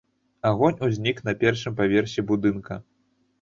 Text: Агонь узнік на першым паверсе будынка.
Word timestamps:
Агонь 0.51 0.79
узнік 0.87 1.21
на 1.27 1.33
першым 1.43 1.77
паверсе 1.83 2.25
будынка. 2.33 2.81